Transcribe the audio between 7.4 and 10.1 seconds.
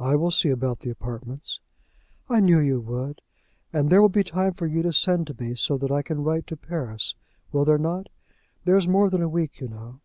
will there not? There is more than a week, you know."